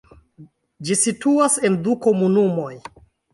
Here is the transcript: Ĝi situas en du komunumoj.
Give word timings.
Ĝi 0.87 0.97
situas 1.01 1.59
en 1.69 1.77
du 1.89 1.95
komunumoj. 2.07 2.73